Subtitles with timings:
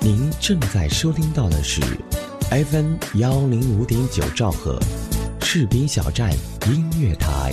[0.00, 1.80] 您正在收听到的是
[2.50, 4.78] FM 幺零五点九兆赫，
[5.40, 6.30] 士兵小站
[6.66, 7.52] 音乐台。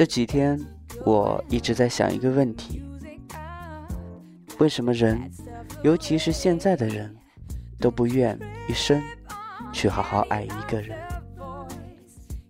[0.00, 0.58] 这几天，
[1.04, 2.82] 我一直在想一个问题：
[4.58, 5.30] 为什么人，
[5.82, 7.14] 尤其是现在的人，
[7.78, 8.98] 都不愿一生
[9.74, 10.98] 去好好爱一个人？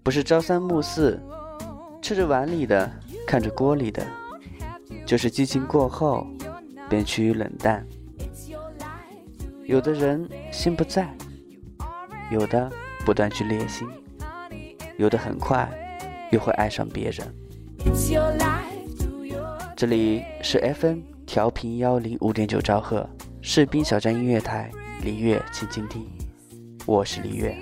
[0.04, 1.20] 不是朝三暮四，
[2.00, 2.88] 吃着碗里的，
[3.26, 4.06] 看着锅里的，
[5.04, 6.24] 就是激情过后
[6.88, 7.84] 便趋于冷淡。
[9.64, 11.12] 有的人心不在，
[12.30, 12.70] 有的
[13.04, 13.88] 不断去猎心，
[14.98, 15.68] 有的很快
[16.30, 17.26] 又会爱上别人。
[19.76, 23.08] 这里是 FM 调频幺零五点九兆赫
[23.40, 24.70] 士兵小站音乐台，
[25.02, 26.06] 李月请倾听，
[26.86, 27.56] 我是李月。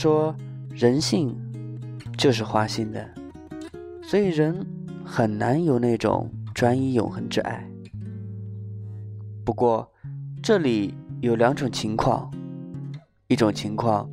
[0.00, 0.32] 说
[0.70, 1.36] 人性
[2.16, 3.04] 就是花心的，
[4.00, 4.64] 所以人
[5.04, 7.68] 很难有那种专一永恒之爱。
[9.44, 9.90] 不过，
[10.40, 12.30] 这里有两种情况：
[13.26, 14.08] 一种情况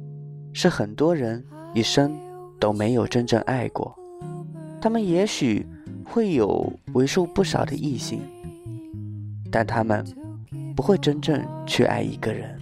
[0.53, 2.17] 是很多人一生
[2.59, 3.95] 都没有真正爱过，
[4.81, 5.67] 他们也许
[6.03, 8.21] 会有为数不少的异性，
[9.51, 10.03] 但他们
[10.75, 12.59] 不会真正去爱一个人，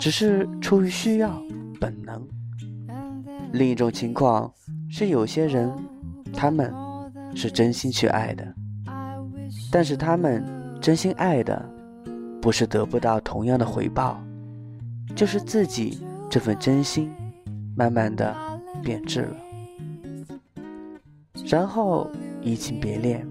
[0.00, 1.40] 只是出于需要、
[1.78, 2.20] 本能。
[3.52, 4.52] 另一种情况
[4.88, 5.72] 是，有些人，
[6.32, 6.72] 他们
[7.34, 8.54] 是真心去爱的，
[9.72, 10.44] 但是他们
[10.80, 11.68] 真心爱的，
[12.40, 14.22] 不是得不到同样的回报，
[15.16, 17.10] 就是自己这份真心，
[17.76, 18.36] 慢慢的
[18.84, 19.36] 变质了，
[21.46, 22.08] 然后
[22.40, 23.26] 移情别恋。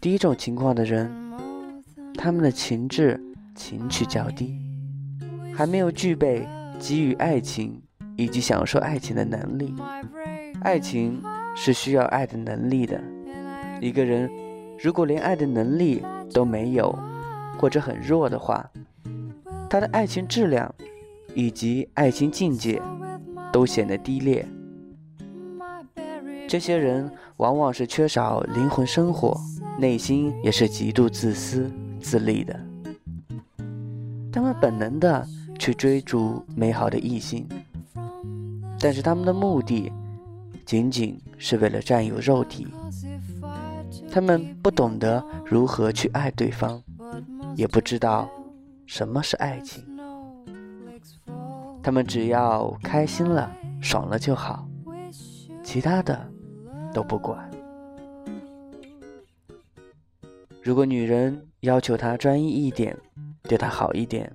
[0.00, 1.10] 第一种情况的人，
[2.14, 3.20] 他们的情志。
[3.56, 4.60] 情趣较低，
[5.54, 6.46] 还没有具备
[6.78, 7.82] 给予爱情
[8.16, 9.74] 以及享受爱情的能力。
[10.60, 11.20] 爱情
[11.56, 13.02] 是需要爱的能力的。
[13.80, 14.30] 一个人
[14.78, 16.02] 如果连爱的能力
[16.32, 16.96] 都没有，
[17.58, 18.68] 或者很弱的话，
[19.68, 20.72] 他的爱情质量
[21.34, 22.80] 以及爱情境界
[23.52, 24.46] 都显得低劣。
[26.48, 29.38] 这些人往往是缺少灵魂生活，
[29.78, 31.70] 内心也是极度自私
[32.00, 32.65] 自利的。
[34.36, 35.26] 他们本能的
[35.58, 37.48] 去追逐美好的异性，
[38.78, 39.90] 但是他们的目的
[40.66, 42.66] 仅仅是为了占有肉体。
[44.12, 46.82] 他们不懂得如何去爱对方，
[47.54, 48.28] 也不知道
[48.84, 49.82] 什么是爱情。
[51.82, 53.50] 他们只要开心了、
[53.80, 54.68] 爽了就好，
[55.64, 56.30] 其他的
[56.92, 57.50] 都不管。
[60.62, 62.94] 如果女人要求他专一一点，
[63.46, 64.30] 对他好一点，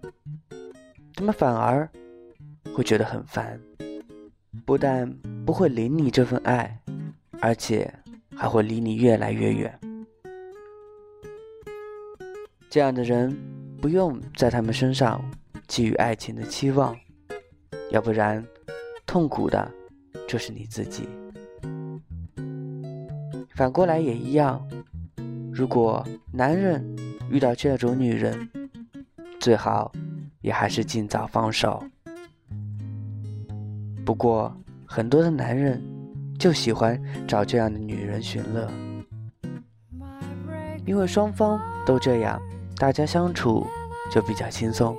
[1.14, 1.88] 他们反而
[2.74, 3.60] 会觉得很烦，
[4.66, 5.12] 不但
[5.46, 6.80] 不会领你这份爱，
[7.42, 7.94] 而且
[8.36, 9.80] 还会离你越来越远。
[12.70, 13.38] 这样的人
[13.82, 15.22] 不用在他们身上
[15.68, 16.98] 寄予爱情的期望，
[17.92, 18.42] 要不然
[19.06, 19.70] 痛苦的
[20.26, 21.10] 就是你自己。
[23.56, 24.66] 反过来也一样，
[25.52, 26.96] 如果男人
[27.30, 28.50] 遇到这种女人，
[29.42, 29.92] 最好
[30.42, 31.84] 也还是尽早放手。
[34.06, 34.56] 不过，
[34.86, 35.82] 很多的男人
[36.38, 38.70] 就喜欢找这样的女人寻乐，
[40.86, 42.40] 因为双方都这样，
[42.78, 43.66] 大家相处
[44.12, 44.96] 就比较轻松。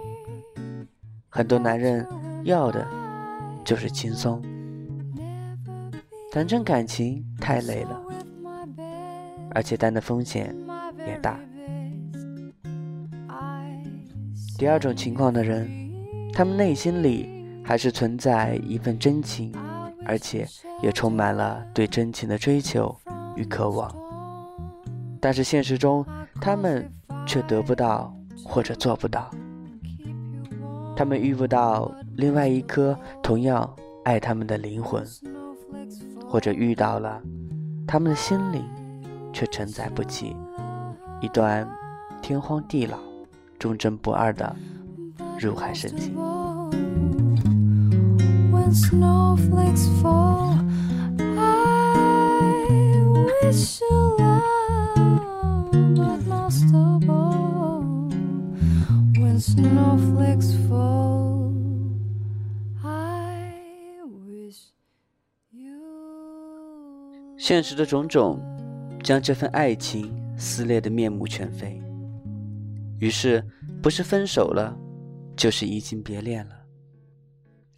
[1.29, 2.05] 很多男人
[2.43, 2.85] 要的
[3.65, 4.43] 就是轻松，
[6.33, 8.03] 谈真感情太累了，
[9.53, 10.53] 而且担的风险
[11.07, 11.39] 也大。
[14.63, 15.69] 第二种情况的人，
[16.33, 17.29] 他们内心里
[17.65, 19.53] 还是存在一份真情。
[20.07, 20.47] 而且
[20.81, 22.97] 也充满了对真情的追求
[23.35, 23.93] 与渴望，
[25.21, 26.07] 但是现实中
[26.41, 26.89] 他们
[27.27, 28.15] 却得不到
[28.45, 29.29] 或者做不到，
[30.97, 33.69] 他们遇不到另外一颗同样
[34.05, 35.05] 爱他们的灵魂，
[36.29, 37.21] 或者遇到了，
[37.85, 38.65] 他们的心灵
[39.33, 40.37] 却承载不起
[41.21, 41.69] 一段
[42.21, 42.99] 天荒地老、
[43.63, 44.57] 忠贞不二的
[45.39, 46.13] 入海深情。
[67.39, 68.41] 现实的种种，
[69.05, 71.82] 将这份爱情撕裂的面目全非。
[73.03, 73.45] 于是
[73.83, 74.79] 不是分手了
[75.37, 76.55] 就是移情别恋了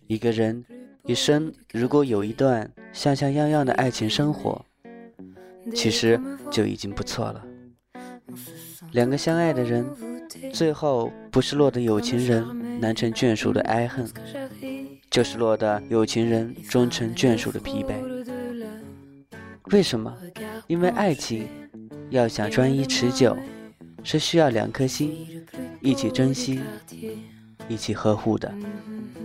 [0.07, 0.63] 一个人
[1.07, 4.63] 一生如果有一段像像样样的爱情生活，
[5.75, 7.43] 其实就已经不错了。
[8.93, 9.87] 两个相爱的人，
[10.53, 14.07] 最后不是落得有情人难成眷属的哀恨，
[15.11, 17.95] 就是落得有情人终成眷属的疲惫。
[19.73, 20.15] 为什么？
[20.67, 21.49] 因为爱情
[22.11, 23.37] 要想专一持久，
[24.05, 25.45] 是需要两颗心
[25.81, 26.61] 一起珍惜、
[27.67, 28.55] 一起呵护的，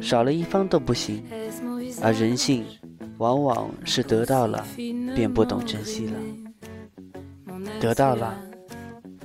[0.02, 1.24] 少了一方都不行。
[2.02, 2.66] 而人性，
[3.18, 4.66] 往往是得到了
[5.16, 6.14] 便不懂珍惜了，
[7.80, 8.40] 得到了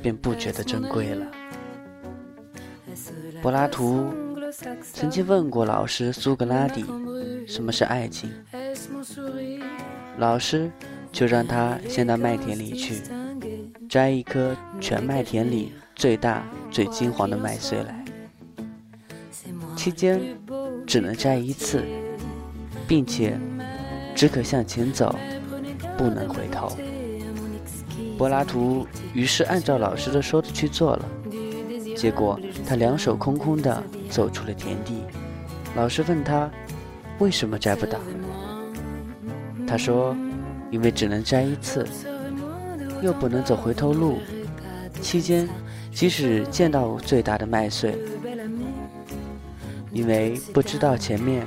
[0.03, 1.27] 便不觉得珍贵了。
[3.41, 4.12] 柏拉图
[4.93, 6.85] 曾经问过老师苏格拉底
[7.47, 8.31] 什么是爱情，
[10.19, 10.71] 老师
[11.12, 13.03] 就让他先到麦田里去，
[13.88, 18.04] 摘一颗全麦田里最大最金黄的麦穗来，
[19.76, 20.20] 期间
[20.86, 21.84] 只能摘一次。
[22.86, 23.40] 并且
[24.14, 25.16] 只可向前走，
[25.96, 26.70] 不能回头。
[28.19, 31.08] 柏拉图于是按照老师的说的去做了，
[31.96, 35.02] 结果他两手空空的走出了田地。
[35.75, 36.50] 老师问他
[37.19, 37.98] 为什么摘不到，
[39.66, 40.14] 他说
[40.70, 41.88] 因为只能摘一次，
[43.05, 44.19] 又不能走回头路，
[45.01, 45.49] 期间
[45.93, 47.95] 即使见到最大的麦穗，
[49.93, 51.47] 因为不知道前面。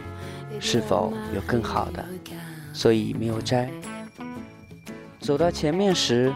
[0.59, 2.03] 是否有更好的，
[2.73, 3.69] 所以没有摘。
[5.19, 6.33] 走到前面时，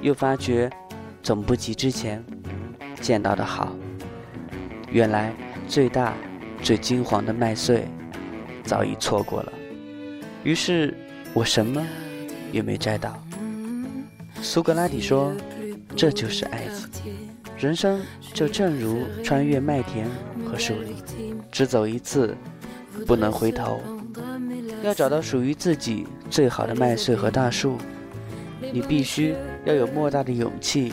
[0.00, 0.70] 又发觉
[1.20, 2.24] 总不及之前
[3.00, 3.74] 见到的好。
[4.92, 5.34] 原来
[5.66, 6.14] 最大、
[6.62, 7.88] 最金黄的麦穗
[8.62, 9.52] 早已错过了。
[10.44, 10.96] 于是
[11.34, 11.84] 我什么
[12.52, 13.20] 也没摘到。
[14.42, 15.32] 苏格拉底说
[15.96, 17.12] ：“这就是爱情，
[17.56, 18.00] 人生
[18.32, 20.06] 就正如穿越麦田
[20.44, 20.96] 和树林，
[21.50, 22.36] 只走一次。”
[23.06, 23.80] 不能回头，
[24.82, 27.78] 要找到属于自己最好的麦穗和大树，
[28.72, 30.92] 你必须要有莫大的勇气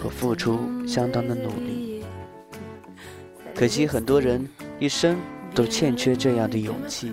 [0.00, 2.02] 和付出相当的努力。
[3.54, 5.18] 可惜很多人一生
[5.54, 7.12] 都欠缺这样的勇气，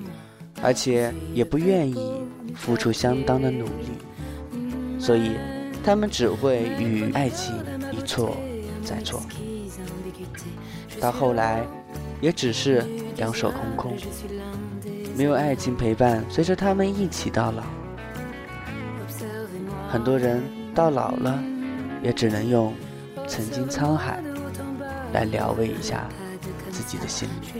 [0.62, 2.24] 而且也不愿意
[2.56, 5.32] 付出相当的努力，所以
[5.84, 7.56] 他们只会与爱情
[7.92, 8.38] 一错
[8.84, 9.22] 再错，
[11.00, 11.66] 到后来
[12.22, 12.86] 也只是。
[13.18, 13.98] 两手空空，
[15.18, 17.64] 没有爱情陪伴，随着他们一起到老。
[19.92, 20.42] 很多人
[20.74, 21.38] 到老了，
[22.02, 22.74] 也只能用
[23.28, 24.24] 曾经沧海
[25.12, 26.08] 来疗慰一下
[26.72, 27.52] 自己的心灵。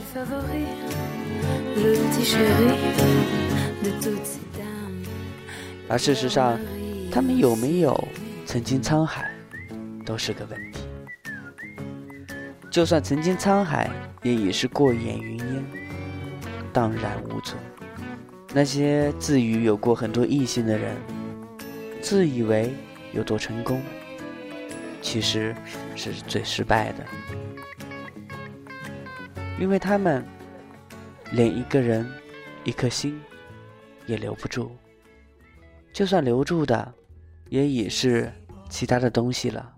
[5.90, 6.58] 而事实上，
[7.10, 8.08] 他们有没有
[8.46, 9.30] 曾经沧海，
[10.06, 10.80] 都是个问题。
[12.70, 13.90] 就算曾经沧海。
[14.22, 15.64] 也已是过眼云烟，
[16.74, 17.58] 荡然无存。
[18.52, 20.94] 那些自诩有过很多异性的人，
[22.02, 22.70] 自以为
[23.14, 23.80] 有多成功，
[25.00, 25.56] 其实
[25.96, 27.06] 是最失败的，
[29.58, 30.22] 因为他们
[31.32, 32.06] 连一个人、
[32.62, 33.18] 一颗心
[34.04, 34.70] 也留不住，
[35.94, 36.92] 就算留住的，
[37.50, 38.32] 也已是
[38.68, 39.74] 其他的东西了，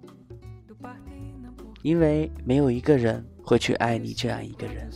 [1.83, 4.91] 因为没有一个人会去爱你这样一个人，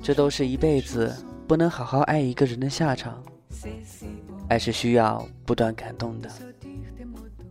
[0.00, 1.12] 这都是一辈子
[1.48, 3.20] 不能好好爱一个人的下场。
[4.48, 6.30] 爱是需要不断感动的，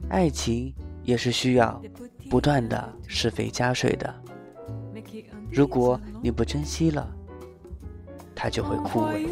[0.07, 0.73] 爱情
[1.03, 1.81] 也是需要
[2.29, 4.15] 不断的施肥加水的。
[5.51, 7.13] 如果你不珍惜了，
[8.33, 9.27] 它就会枯萎。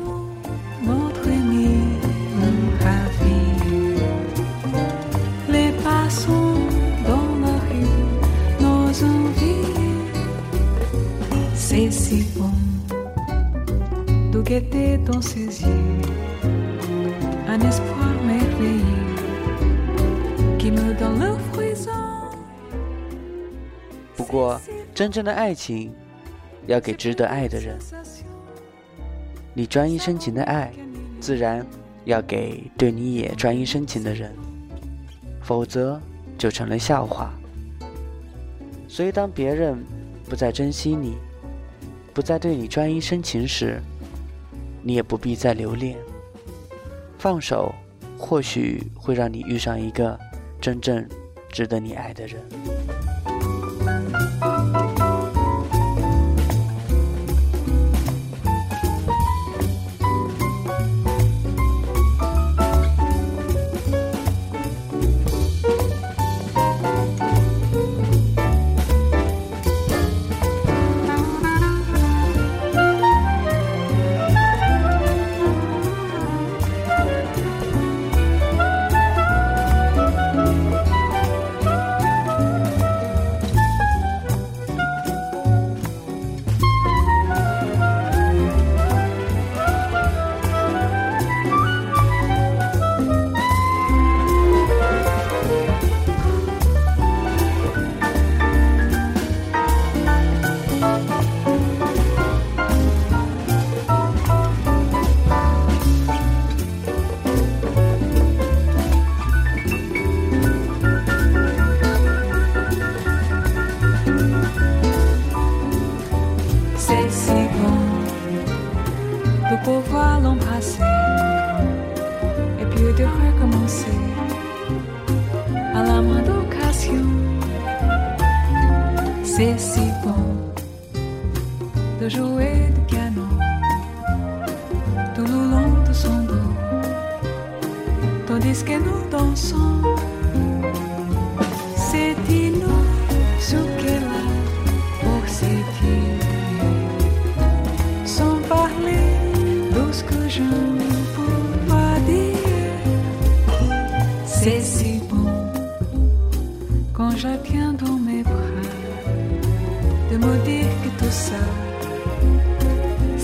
[24.16, 24.62] 不过，
[24.94, 25.92] 真正的爱情
[26.68, 27.80] 要给值得爱的人。
[29.56, 30.72] 你专一深情的爱，
[31.20, 31.66] 自然
[32.06, 34.32] 要给对你也专一深情的人，
[35.42, 36.00] 否则
[36.38, 37.34] 就成了笑话。
[38.88, 39.84] 所以，当别人
[40.30, 41.18] 不再珍惜你，
[42.14, 43.82] 不再对你专一深情时，
[44.84, 45.98] 你也不必再留恋。
[47.18, 47.74] 放手，
[48.18, 50.20] 或许会让你遇上一个
[50.60, 51.08] 真正
[51.50, 52.44] 值得你爱的人。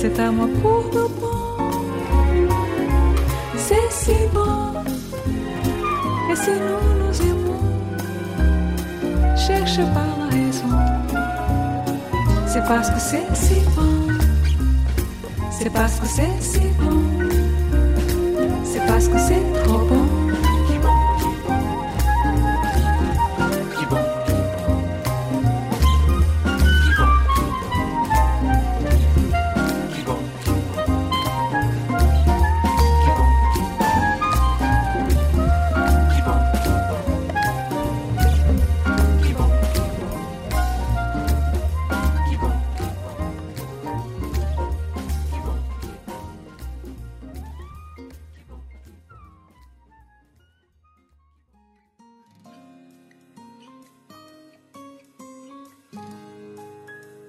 [0.01, 1.08] C'est à moi pour bon.
[3.58, 4.74] C'est si bon,
[6.32, 7.65] et si nous nous aimons,
[9.36, 10.74] cherche pas la raison.
[12.48, 14.08] C'est parce que c'est si bon,
[15.51, 17.01] c'est parce que c'est si bon,
[18.63, 19.49] c'est parce que c'est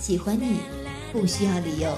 [0.00, 0.60] 喜欢你
[1.12, 1.92] 不需要理由。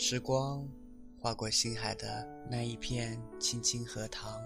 [0.00, 0.66] 时光
[1.18, 4.40] 划过心海的那一片青青荷塘，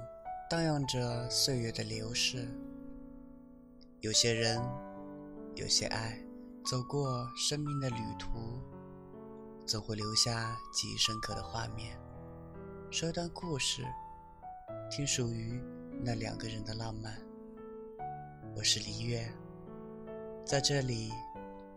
[0.50, 2.48] 荡漾着岁月的流逝。
[4.00, 4.60] 有些人，
[5.54, 6.18] 有些爱，
[6.64, 8.28] 走过生命的旅途，
[9.64, 11.96] 总会留下记忆深刻的画面。
[12.90, 13.84] 说一段故事，
[14.90, 15.62] 听属于
[16.02, 17.16] 那两个人的浪漫。
[18.56, 19.32] 我是黎月，
[20.44, 21.12] 在这里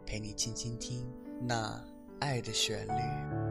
[0.07, 1.07] 陪你轻轻听
[1.39, 1.79] 那
[2.19, 3.44] 爱的旋律。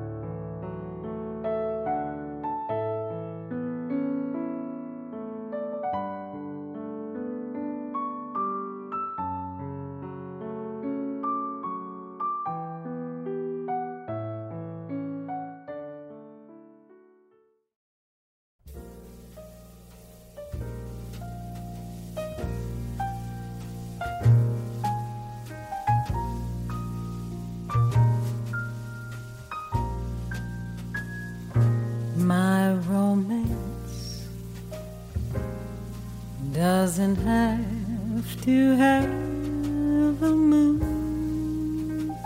[37.05, 42.17] Doesn't have to have a moon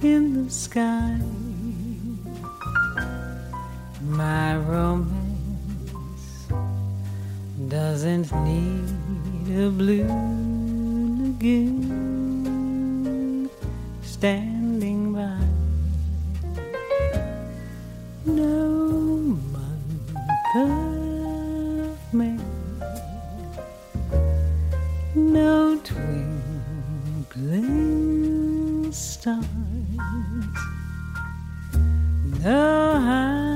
[0.00, 1.33] in the sky.
[27.34, 29.44] twinkling stars.
[32.42, 33.53] Now I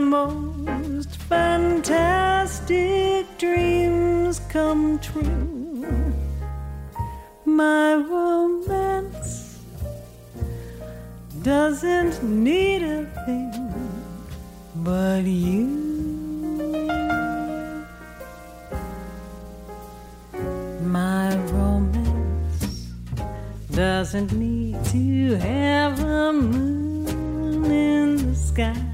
[0.00, 6.14] most fantastic dreams come true.
[7.44, 9.58] My romance
[11.42, 13.70] doesn't need a thing
[14.76, 15.66] but you.
[20.82, 22.88] My romance
[23.70, 28.89] doesn't need to have a moon in the sky.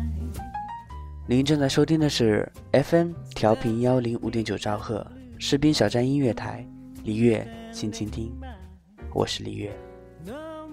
[1.29, 5.05] 您正在收听的是 FM 调频幺零五点九兆赫
[5.39, 6.65] 士兵小站音乐台，
[7.03, 8.33] 李月，请倾听，
[9.13, 9.77] 我是李月。
[10.25, 10.69] No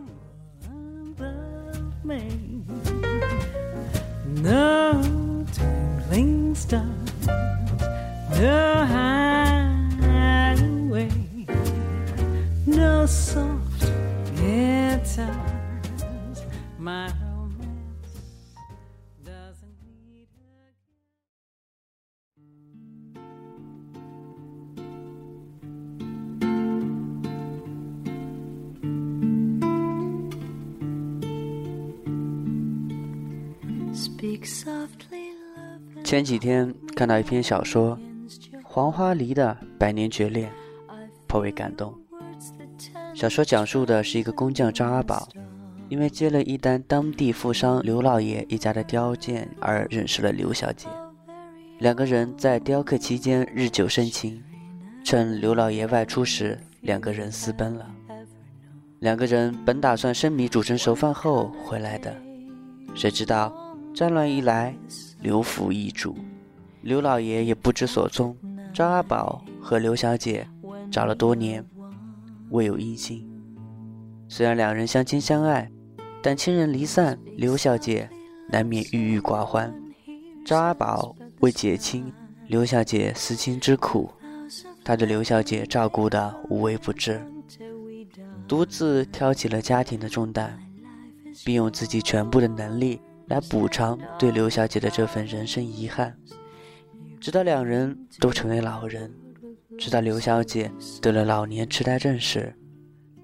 [0.62, 2.30] month of May,
[4.44, 4.94] no
[5.52, 6.86] twinkling star,
[8.40, 8.86] no
[10.06, 11.10] hideaway,
[12.68, 13.90] no soft
[14.36, 15.28] guitars.
[16.80, 17.10] My
[36.04, 37.98] 前几天看到一篇小说
[38.64, 40.50] 《黄花梨的百年绝恋》，
[41.28, 41.94] 颇为感动。
[43.14, 45.30] 小说讲述的是一个工匠张阿宝，
[45.88, 50.88] 因为接了一单当地富商刘老爷一家的雕件而认识了刘小姐。
[51.80, 54.42] 两个人在雕刻期间日久生情，
[55.04, 57.90] 趁刘老爷外出时，两个人私奔了。
[59.00, 62.16] 两个人本打算生米煮成熟饭后回来的，
[62.96, 63.54] 谁知道
[63.94, 64.76] 战乱一来，
[65.22, 66.16] 刘府易主，
[66.82, 68.36] 刘老爷也不知所踪。
[68.74, 70.48] 张阿宝和刘小姐
[70.92, 71.64] 找了多年，
[72.50, 73.30] 未有音信。
[74.28, 75.70] 虽然两人相亲相爱，
[76.24, 78.10] 但亲人离散，刘小姐
[78.50, 79.72] 难免郁郁寡欢。
[80.44, 82.12] 张阿宝为解亲
[82.48, 84.10] 刘小姐思亲之苦，
[84.84, 87.24] 他对刘小姐照顾的无微不至，
[88.48, 90.60] 独自挑起了家庭的重担，
[91.46, 96.16] 并用自己全部的能力来补偿对刘小姐的这份人生遗憾。
[97.20, 99.12] 直到两人都成为老人，
[99.78, 100.70] 直到刘小姐
[101.02, 102.54] 得了老年痴呆症时，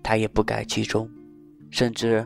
[0.02, 1.10] 他也不改其中，
[1.70, 2.26] 甚至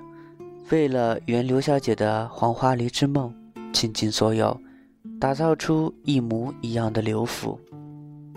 [0.70, 3.34] 为了圆刘小姐的黄花梨之梦，
[3.74, 4.56] 倾尽所有，
[5.20, 7.60] 打造出一模一样的刘府。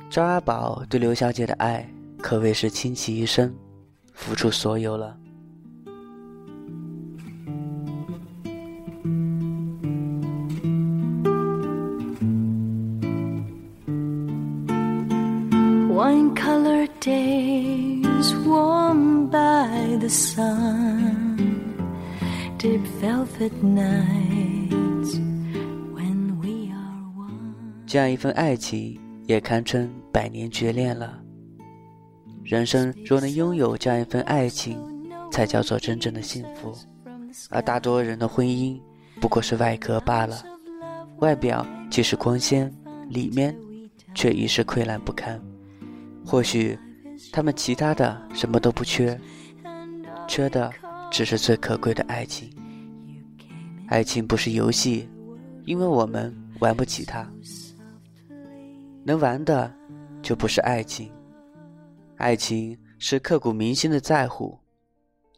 [0.08, 1.86] 张阿宝对刘小姐的爱
[2.18, 3.54] 可谓是倾其一生，
[4.14, 5.14] 付出所有了。
[20.06, 21.36] The sun,
[23.00, 24.72] velvet night
[27.86, 31.20] 这样一份爱情也堪称百年绝恋了。
[32.44, 34.78] 人生若能拥有这样一份爱情，
[35.32, 36.72] 才叫做真正的幸福。
[37.50, 38.80] 而大多人的婚姻
[39.20, 40.40] 不过是外壳罢了，
[41.18, 42.72] 外表既是光鲜，
[43.08, 43.56] 里面
[44.14, 45.40] 却已是溃烂不堪。
[46.24, 46.78] 或许
[47.32, 49.18] 他们其他的什么都不缺，
[50.26, 50.72] 缺的
[51.10, 52.50] 只是最可贵的爱情。
[53.88, 55.08] 爱情不是游戏，
[55.64, 57.28] 因为我们玩不起它。
[59.04, 59.72] 能玩的
[60.20, 61.10] 就不是爱情。
[62.16, 64.58] 爱情是刻骨铭心的在乎，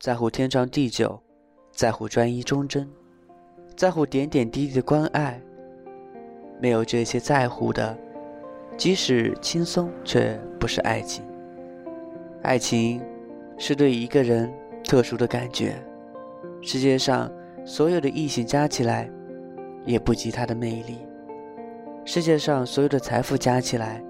[0.01, 1.21] 在乎天长地久，
[1.73, 2.89] 在乎专一忠贞，
[3.77, 5.41] 在乎点点滴滴的关爱。
[6.61, 7.97] 没有这些在乎的。
[8.77, 11.25] 即使轻松，却不是爱情。
[12.43, 13.03] 爱情
[13.59, 14.49] 是对一个人
[14.89, 15.75] 特殊的感觉，
[16.63, 17.31] 世界上
[17.63, 19.07] 所有的异性加起来，
[19.85, 20.95] 也不及他的魅力；
[22.07, 24.03] 世界上所有的财富加起来，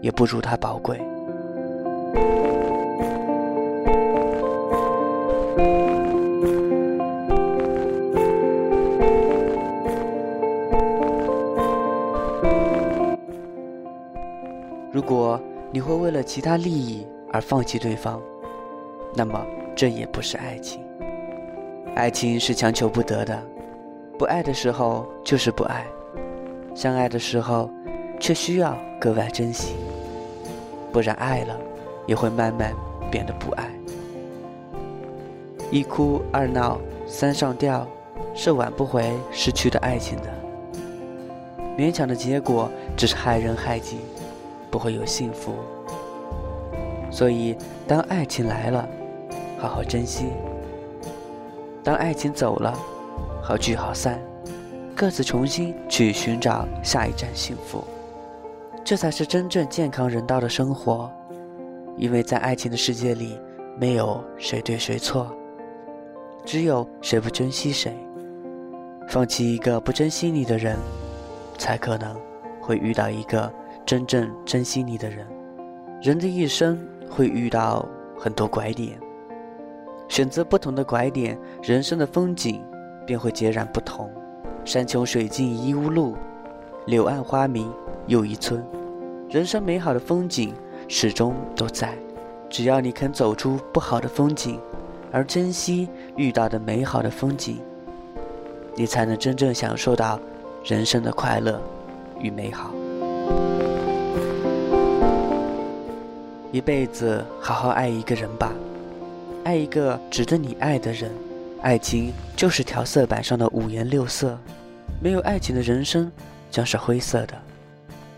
[0.00, 1.00] 也不如他宝贵。
[14.92, 15.40] 如果
[15.72, 18.22] 你会为了其他利益而放弃对方，
[19.16, 19.44] 那么
[19.80, 20.84] 这也不是爱情。
[21.94, 23.42] 爱情是强求不得的，
[24.18, 25.86] 不爱的时候就是不爱，
[26.74, 27.70] 相爱的时候
[28.18, 29.76] 却需要格外珍惜，
[30.92, 31.58] 不然爱了
[32.06, 32.74] 也会慢慢
[33.10, 33.70] 变得不爱。
[35.70, 37.88] 一哭二闹三上吊，
[38.34, 40.24] 是挽不回失去的爱情的，
[41.78, 43.96] 勉强的结果只是害人害己。
[44.70, 45.54] 不会有幸福，
[47.10, 47.56] 所以
[47.88, 48.86] 当爱情来了，
[49.60, 50.24] 好好珍惜；
[51.84, 52.74] 当爱情走了，
[53.42, 54.18] 好聚好散，
[54.96, 57.84] 各自重新去寻找下一站幸福。
[58.82, 61.12] 这才是真正健康人道的生活，
[61.98, 63.38] 因为在爱情的世界里，
[63.78, 65.30] 没有谁对谁错，
[66.44, 67.94] 只有谁不珍惜谁。
[69.08, 70.76] 放弃一个不珍惜你的人，
[71.58, 72.16] 才可能
[72.62, 73.52] 会遇到一个。
[73.86, 75.26] 真正珍惜你的人，
[76.00, 76.78] 人的一生
[77.10, 77.84] 会遇到
[78.16, 78.96] 很多拐点，
[80.10, 82.60] 选择不同的拐点，人生的风景
[83.06, 84.10] 便会截然不同。
[84.64, 86.16] 山穷水尽疑无路，
[86.86, 87.72] 柳暗花明
[88.08, 88.60] 又一村。
[89.28, 90.52] 人生美好的风景
[90.88, 91.96] 始终都在，
[92.48, 94.58] 只要你肯走出不好的风景，
[95.12, 97.60] 而珍惜遇到的美好的风景，
[98.74, 100.18] 你才能真正享受到
[100.64, 101.62] 人生的快乐
[102.18, 102.72] 与美好。
[106.50, 108.52] 一辈子好好爱一个人吧，
[109.44, 111.10] 爱一个值得你爱的人。
[111.62, 114.38] 爱情就是调色板上的五颜六色，
[115.02, 116.10] 没有爱情的人生
[116.50, 117.34] 将是灰色的。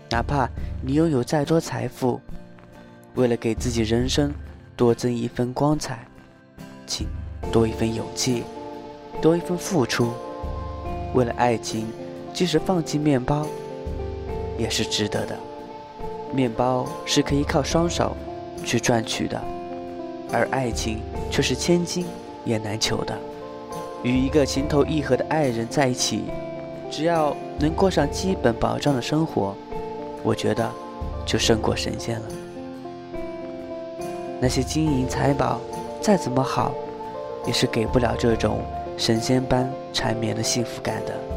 [0.09, 0.47] 哪怕
[0.81, 2.21] 你拥有再多财富，
[3.15, 4.33] 为了给自己人生
[4.77, 6.07] 多增一分光彩，
[6.87, 7.07] 请
[7.51, 8.43] 多一份勇气，
[9.21, 10.13] 多一份付出。
[11.13, 11.87] 为了爱情，
[12.33, 13.45] 即使放弃面包，
[14.57, 15.37] 也是值得的。
[16.33, 18.15] 面包是可以靠双手
[18.63, 19.39] 去赚取的，
[20.33, 22.05] 而爱情却是千金
[22.43, 23.17] 也难求的。
[24.01, 26.25] 与一个情投意合的爱人在一起，
[26.91, 29.55] 只要能过上基本保障的生活，
[30.23, 30.69] 我觉得
[31.25, 32.25] 就胜过神仙了。
[34.41, 35.61] 那些金银财宝
[36.01, 36.73] 再怎么好，
[37.47, 38.59] 也是给不了这种
[38.97, 41.32] 神仙般缠绵的幸福感的。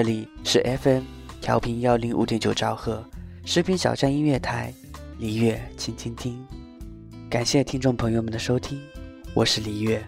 [0.00, 1.02] 这里是 FM
[1.42, 3.04] 调频幺零五点九兆赫，
[3.44, 4.72] 视频小站音乐台，
[5.18, 6.42] 李月轻轻听，
[7.28, 8.80] 感谢听众朋友们的收听，
[9.34, 10.02] 我是李月。